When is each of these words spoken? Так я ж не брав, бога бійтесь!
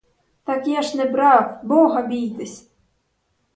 Так 0.43 0.65
я 0.67 0.81
ж 0.81 0.97
не 0.97 1.05
брав, 1.05 1.59
бога 1.63 2.01
бійтесь! 2.01 2.71